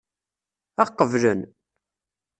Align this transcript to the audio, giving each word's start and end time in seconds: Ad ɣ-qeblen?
Ad 0.81 0.85
ɣ-qeblen? 0.89 1.41